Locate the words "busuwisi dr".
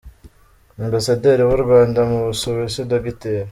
2.25-3.43